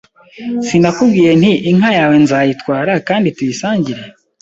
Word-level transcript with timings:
sinakubwiye 0.67 1.31
nti 1.39 1.53
inka 1.69 1.91
yawe 1.97 2.15
nzayitwara 2.23 2.93
kandi 3.07 3.27
tuyisangire 3.35 4.03